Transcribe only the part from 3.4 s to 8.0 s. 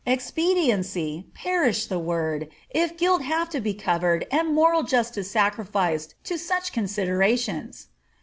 to be covered, and moral justice sacrificed to such considerations